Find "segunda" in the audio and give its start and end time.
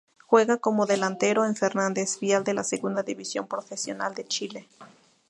2.63-3.03